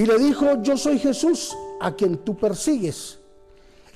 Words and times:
Y 0.00 0.06
le 0.06 0.18
dijo, 0.18 0.62
yo 0.62 0.78
soy 0.78 0.98
Jesús 0.98 1.54
a 1.78 1.94
quien 1.94 2.16
tú 2.16 2.34
persigues. 2.34 3.18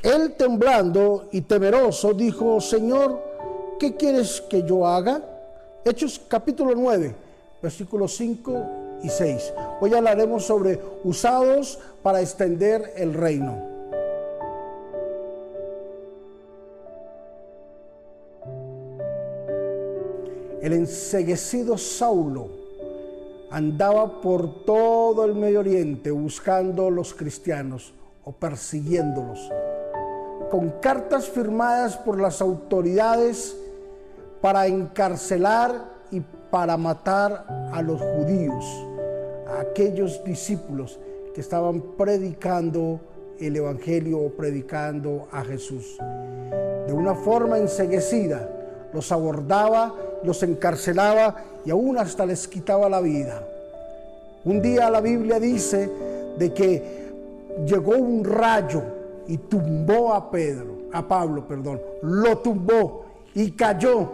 Él 0.03 0.35
temblando 0.37 1.31
y 1.33 1.41
temeroso 1.41 2.13
dijo, 2.13 2.61
Señor, 2.61 3.23
¿qué 3.79 3.97
quieres 3.97 4.43
que 4.43 4.65
yo 4.65 4.87
haga? 4.87 5.23
Hechos 5.83 6.21
capítulo 6.29 6.75
9, 6.77 7.15
versículos 7.63 8.15
5 8.17 8.67
y 9.03 9.09
6. 9.09 9.55
Hoy 9.81 9.95
hablaremos 9.95 10.45
sobre 10.45 10.79
usados 11.05 11.79
para 12.03 12.21
extender 12.21 12.93
el 12.97 13.15
reino. 13.15 13.63
El 20.61 20.75
enseguecido 20.75 21.79
Saulo 21.79 22.64
andaba 23.55 24.21
por 24.21 24.65
todo 24.65 25.25
el 25.25 25.37
Medio 25.37 25.61
Oriente 25.61 26.11
buscando 26.11 26.89
a 26.89 26.91
los 26.91 27.15
cristianos 27.15 27.95
o 28.25 28.33
persiguiéndolos, 28.33 29.49
con 30.51 30.71
cartas 30.81 31.29
firmadas 31.29 31.97
por 31.97 32.21
las 32.21 32.43
autoridades 32.43 33.57
para 34.41 34.67
encarcelar 34.67 35.85
y 36.11 36.21
para 36.51 36.77
matar 36.77 37.71
a 37.73 37.81
los 37.81 38.01
judíos, 38.01 38.65
a 39.47 39.61
aquellos 39.61 40.25
discípulos 40.25 40.99
que 41.33 41.41
estaban 41.41 41.81
predicando 41.97 42.99
el 43.39 43.55
Evangelio 43.55 44.19
o 44.19 44.31
predicando 44.31 45.29
a 45.31 45.45
Jesús. 45.45 45.97
De 46.89 46.93
una 46.93 47.15
forma 47.15 47.59
enseguecida, 47.59 48.51
los 48.93 49.13
abordaba, 49.13 49.95
los 50.25 50.43
encarcelaba 50.43 51.37
y 51.65 51.71
aún 51.71 51.99
hasta 51.99 52.27
les 52.27 52.49
quitaba 52.49 52.89
la 52.89 53.01
vida. 53.01 53.43
Un 54.45 54.61
día 54.61 54.91
la 54.91 55.01
Biblia 55.01 55.39
dice 55.39 55.91
de 56.39 56.53
que 56.53 57.13
llegó 57.67 57.97
un 57.97 58.25
rayo 58.25 58.83
y 59.27 59.39
tumbó 59.39 60.13
a 60.13 60.31
Pedro, 60.31 60.75
a 60.93 61.07
Pablo, 61.07 61.47
perdón, 61.47 61.81
lo 62.03 62.39
tumbó 62.39 63.05
y 63.35 63.53
cayó 63.53 64.11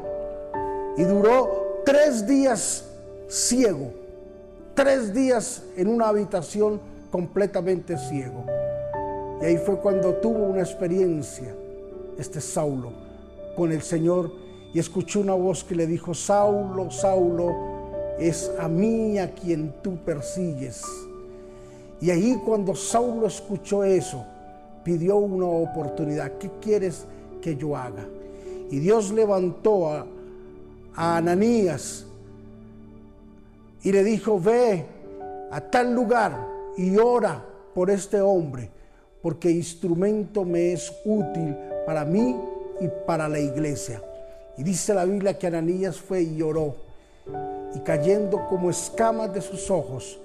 y 0.97 1.03
duró 1.03 1.83
tres 1.85 2.27
días 2.27 2.85
ciego, 3.29 3.93
tres 4.75 5.13
días 5.13 5.65
en 5.77 5.89
una 5.89 6.09
habitación 6.09 6.81
completamente 7.11 7.97
ciego. 7.97 8.45
Y 9.41 9.45
ahí 9.47 9.57
fue 9.59 9.79
cuando 9.79 10.15
tuvo 10.15 10.45
una 10.45 10.61
experiencia 10.61 11.55
este 12.19 12.41
Saulo 12.41 12.93
con 13.57 13.73
el 13.73 13.83
Señor 13.83 14.31
y 14.73 14.79
escuchó 14.79 15.21
una 15.21 15.35
voz 15.35 15.65
que 15.65 15.75
le 15.75 15.87
dijo, 15.87 16.15
Saulo, 16.15 16.91
Saulo, 16.91 17.55
es 18.19 18.51
a 18.59 18.69
mí 18.69 19.19
a 19.19 19.35
quien 19.35 19.75
tú 19.83 19.97
persigues. 19.97 20.83
Y 22.01 22.11
ahí 22.11 22.41
cuando 22.45 22.75
Saulo 22.75 23.27
escuchó 23.27 23.83
eso, 23.83 24.25
pidió 24.85 25.17
una 25.17 25.47
oportunidad. 25.47 26.39
¿Qué 26.39 26.51
quieres 26.61 27.07
que 27.43 27.57
yo 27.57 27.77
haga? 27.77 28.07
Y 28.71 28.79
Dios 28.79 29.11
levantó 29.11 29.89
a, 29.89 30.07
a 30.95 31.17
Ananías 31.17 32.07
y 33.83 33.91
le 33.91 34.05
dijo, 34.05 34.39
ve 34.39 34.85
a 35.51 35.61
tal 35.61 35.95
lugar 35.95 36.47
y 36.77 36.97
ora 36.97 37.45
por 37.75 37.91
este 37.91 38.21
hombre, 38.21 38.71
porque 39.21 39.51
instrumento 39.51 40.45
me 40.45 40.73
es 40.73 40.93
útil 41.05 41.57
para 41.87 42.05
mí 42.05 42.37
y 42.81 42.89
para 43.07 43.29
la 43.29 43.41
iglesia. 43.41 44.01
Y 44.61 44.63
dice 44.63 44.93
la 44.93 45.07
Biblia 45.07 45.39
que 45.39 45.47
Ananías 45.47 45.97
fue 45.97 46.21
y 46.21 46.37
lloró. 46.37 46.75
Y 47.75 47.81
cayendo 47.81 48.47
como 48.47 48.69
escamas 48.69 49.33
de 49.33 49.41
sus 49.41 49.71
ojos, 49.71 50.19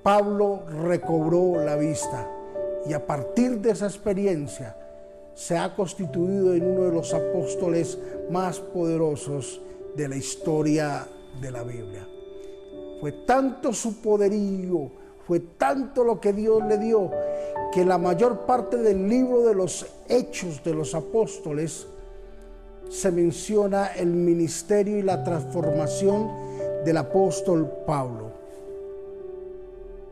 Pablo 0.00 0.62
recobró 0.84 1.60
la 1.60 1.74
vista. 1.74 2.30
Y 2.86 2.92
a 2.92 3.04
partir 3.04 3.58
de 3.58 3.72
esa 3.72 3.86
experiencia 3.86 4.76
se 5.34 5.58
ha 5.58 5.74
constituido 5.74 6.54
en 6.54 6.64
uno 6.64 6.84
de 6.84 6.92
los 6.92 7.12
apóstoles 7.12 7.98
más 8.30 8.60
poderosos 8.60 9.60
de 9.96 10.08
la 10.08 10.14
historia 10.14 11.08
de 11.40 11.50
la 11.50 11.64
Biblia. 11.64 12.06
Fue 13.00 13.10
tanto 13.10 13.72
su 13.72 14.00
poderío, 14.00 14.88
fue 15.26 15.40
tanto 15.40 16.04
lo 16.04 16.20
que 16.20 16.32
Dios 16.32 16.62
le 16.68 16.78
dio, 16.78 17.10
que 17.72 17.84
la 17.84 17.98
mayor 17.98 18.46
parte 18.46 18.76
del 18.76 19.08
libro 19.08 19.42
de 19.42 19.56
los 19.56 19.84
hechos 20.08 20.62
de 20.62 20.74
los 20.74 20.94
apóstoles 20.94 21.88
se 22.92 23.10
menciona 23.10 23.86
el 23.86 24.08
ministerio 24.08 24.98
y 24.98 25.02
la 25.02 25.24
transformación 25.24 26.30
del 26.84 26.98
apóstol 26.98 27.66
Pablo. 27.86 28.30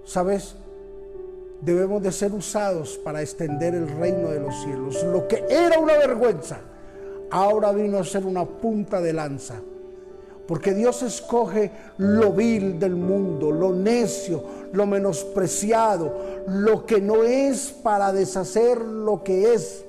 ¿Sabes? 0.07 0.55
Debemos 1.61 2.03
de 2.03 2.11
ser 2.11 2.33
usados 2.33 2.99
para 3.05 3.21
extender 3.21 3.75
el 3.75 3.87
reino 3.87 4.31
de 4.31 4.41
los 4.41 4.63
cielos. 4.63 5.05
Lo 5.05 5.29
que 5.29 5.45
era 5.51 5.79
una 5.79 5.99
vergüenza, 5.99 6.61
ahora 7.31 7.71
vino 7.73 7.99
a 7.99 8.05
ser 8.05 8.25
una 8.25 8.47
punta 8.47 8.99
de 9.03 9.13
lanza. 9.13 9.57
Porque 10.49 10.73
Dios 10.73 11.03
escoge 11.03 11.71
lo 11.99 12.33
vil 12.33 12.79
del 12.79 12.97
mundo, 12.97 13.53
lo 13.53 13.73
necio, 13.73 14.43
lo 14.73 14.87
menospreciado, 14.87 16.43
lo 16.47 16.87
que 16.87 16.99
no 17.03 17.25
es 17.25 17.69
para 17.83 18.11
deshacer 18.11 18.79
lo 18.81 19.23
que 19.23 19.53
es 19.53 19.85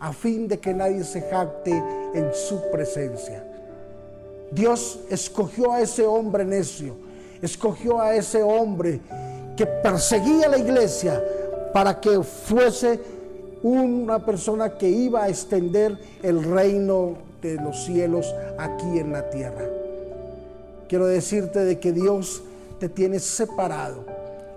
a 0.00 0.12
fin 0.12 0.48
de 0.48 0.58
que 0.58 0.74
nadie 0.74 1.04
se 1.04 1.22
jacte 1.22 1.72
en 2.14 2.32
su 2.32 2.70
presencia. 2.70 3.44
Dios 4.50 5.00
escogió 5.10 5.72
a 5.72 5.80
ese 5.80 6.06
hombre 6.06 6.44
necio, 6.44 6.94
escogió 7.42 8.00
a 8.00 8.14
ese 8.14 8.42
hombre 8.42 9.00
que 9.56 9.66
perseguía 9.66 10.48
la 10.48 10.58
iglesia 10.58 11.22
para 11.72 12.00
que 12.00 12.22
fuese 12.22 13.00
una 13.62 14.24
persona 14.24 14.76
que 14.76 14.88
iba 14.88 15.24
a 15.24 15.28
extender 15.28 15.98
el 16.22 16.42
reino 16.44 17.14
de 17.42 17.56
los 17.56 17.84
cielos 17.84 18.32
aquí 18.58 18.98
en 18.98 19.12
la 19.12 19.28
tierra. 19.30 19.64
Quiero 20.88 21.06
decirte 21.06 21.64
de 21.64 21.78
que 21.78 21.92
Dios 21.92 22.42
te 22.78 22.88
tiene 22.88 23.18
separado. 23.18 24.04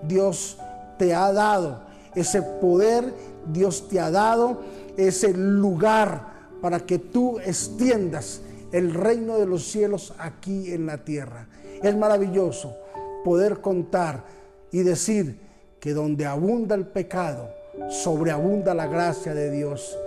Dios 0.07 0.57
te 0.97 1.13
ha 1.13 1.31
dado 1.31 1.79
ese 2.13 2.41
poder, 2.41 3.13
Dios 3.51 3.87
te 3.87 3.99
ha 3.99 4.11
dado 4.11 4.57
es 4.97 5.23
el 5.23 5.59
lugar 5.59 6.36
para 6.61 6.79
que 6.79 6.99
tú 6.99 7.39
extiendas 7.39 8.41
el 8.71 8.93
reino 8.93 9.37
de 9.37 9.45
los 9.45 9.63
cielos 9.63 10.13
aquí 10.17 10.73
en 10.73 10.85
la 10.85 11.03
tierra. 11.03 11.47
Es 11.81 11.95
maravilloso 11.95 12.75
poder 13.23 13.61
contar 13.61 14.23
y 14.71 14.79
decir 14.79 15.39
que 15.79 15.93
donde 15.93 16.25
abunda 16.25 16.75
el 16.75 16.87
pecado, 16.87 17.49
sobreabunda 17.89 18.73
la 18.73 18.87
gracia 18.87 19.33
de 19.33 19.51
Dios. 19.51 19.97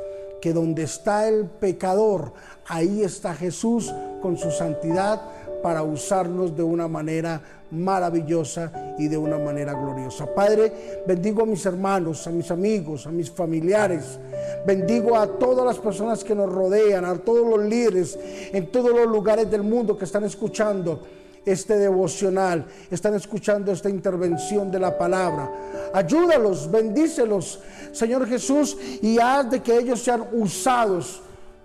Que 0.40 0.52
donde 0.54 0.84
está 0.84 1.28
el 1.28 1.46
pecador, 1.46 2.32
ahí 2.66 3.02
está 3.02 3.34
Jesús 3.34 3.94
con 4.22 4.38
su 4.38 4.50
santidad 4.50 5.20
para 5.62 5.82
usarnos 5.82 6.56
de 6.56 6.62
una 6.62 6.88
manera 6.88 7.40
maravillosa 7.70 8.94
y 8.98 9.08
de 9.08 9.16
una 9.16 9.38
manera 9.38 9.74
gloriosa. 9.74 10.26
Padre, 10.34 11.02
bendigo 11.06 11.42
a 11.42 11.46
mis 11.46 11.64
hermanos, 11.66 12.26
a 12.26 12.30
mis 12.30 12.50
amigos, 12.50 13.06
a 13.06 13.10
mis 13.10 13.30
familiares. 13.30 14.18
Bendigo 14.66 15.16
a 15.16 15.26
todas 15.26 15.64
las 15.64 15.78
personas 15.78 16.24
que 16.24 16.34
nos 16.34 16.50
rodean, 16.50 17.04
a 17.04 17.16
todos 17.16 17.46
los 17.46 17.64
líderes 17.64 18.18
en 18.52 18.70
todos 18.70 18.90
los 18.90 19.06
lugares 19.06 19.50
del 19.50 19.62
mundo 19.62 19.96
que 19.96 20.04
están 20.04 20.24
escuchando 20.24 21.00
este 21.44 21.78
devocional, 21.78 22.66
están 22.90 23.14
escuchando 23.14 23.72
esta 23.72 23.88
intervención 23.88 24.70
de 24.70 24.78
la 24.78 24.98
palabra. 24.98 25.50
Ayúdalos, 25.92 26.70
bendícelos, 26.70 27.60
Señor 27.92 28.26
Jesús, 28.26 28.76
y 29.00 29.18
haz 29.18 29.50
de 29.50 29.60
que 29.60 29.78
ellos 29.78 30.02
sean 30.02 30.24
usados 30.32 31.22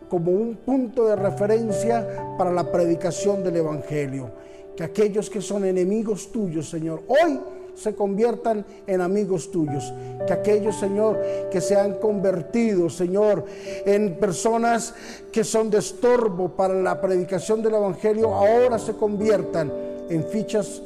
como 0.09 0.31
un 0.31 0.55
punto 0.57 1.07
de 1.07 1.15
referencia 1.15 2.35
para 2.37 2.51
la 2.51 2.71
predicación 2.71 3.43
del 3.43 3.57
Evangelio. 3.57 4.29
Que 4.75 4.83
aquellos 4.83 5.29
que 5.29 5.41
son 5.41 5.65
enemigos 5.65 6.31
tuyos, 6.31 6.69
Señor, 6.69 7.03
hoy 7.07 7.39
se 7.75 7.95
conviertan 7.95 8.65
en 8.87 9.01
amigos 9.01 9.51
tuyos. 9.51 9.93
Que 10.27 10.33
aquellos, 10.33 10.77
Señor, 10.77 11.21
que 11.51 11.61
se 11.61 11.75
han 11.75 11.95
convertido, 11.95 12.89
Señor, 12.89 13.45
en 13.85 14.15
personas 14.15 14.93
que 15.31 15.43
son 15.43 15.69
de 15.69 15.79
estorbo 15.79 16.49
para 16.49 16.73
la 16.73 16.99
predicación 16.99 17.61
del 17.61 17.75
Evangelio, 17.75 18.33
ahora 18.33 18.79
se 18.79 18.93
conviertan 18.93 19.71
en 20.09 20.23
fichas, 20.25 20.81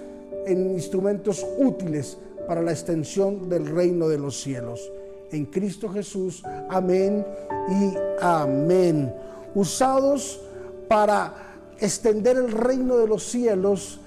en 0.45 0.71
instrumentos 0.71 1.45
útiles 1.57 2.17
para 2.47 2.61
la 2.61 2.71
extensión 2.71 3.49
del 3.49 3.67
reino 3.67 4.07
de 4.07 4.17
los 4.17 4.39
cielos 4.39 4.91
en 5.31 5.45
Cristo 5.45 5.89
Jesús. 5.89 6.43
Amén 6.69 7.25
y 7.69 7.93
amén. 8.21 9.13
Usados 9.55 10.39
para 10.87 11.33
extender 11.79 12.37
el 12.37 12.51
reino 12.51 12.97
de 12.97 13.07
los 13.07 13.23
cielos 13.23 13.99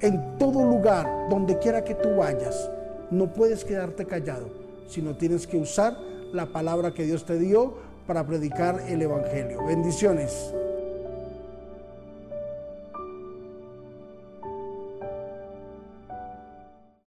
en 0.00 0.38
todo 0.38 0.64
lugar, 0.64 1.28
donde 1.30 1.58
quiera 1.58 1.82
que 1.84 1.94
tú 1.94 2.16
vayas. 2.16 2.70
No 3.10 3.32
puedes 3.32 3.64
quedarte 3.64 4.04
callado, 4.06 4.48
sino 4.88 5.16
tienes 5.16 5.46
que 5.46 5.56
usar 5.56 5.96
la 6.32 6.46
palabra 6.46 6.92
que 6.92 7.04
Dios 7.04 7.24
te 7.24 7.38
dio 7.38 7.74
para 8.06 8.26
predicar 8.26 8.82
el 8.88 9.02
Evangelio. 9.02 9.64
Bendiciones. 9.64 10.52